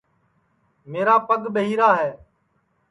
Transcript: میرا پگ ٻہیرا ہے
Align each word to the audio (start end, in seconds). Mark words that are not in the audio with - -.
میرا 0.91 1.15
پگ 1.27 1.41
ٻہیرا 1.53 1.89
ہے 2.01 2.11